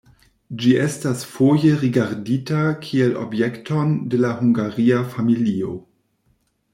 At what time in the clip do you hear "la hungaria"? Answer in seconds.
4.25-5.03